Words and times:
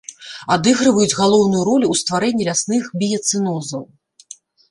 Адыгрываюць 0.53 1.17
галоўную 1.19 1.61
ролю 1.69 1.87
ў 1.91 1.95
стварэнні 2.01 2.47
лясных 2.49 2.83
біяцэнозаў. 3.01 3.87